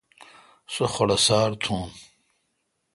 سو 0.73 0.83
خڈوسار 0.93 1.49
تھون۔ 1.61 1.87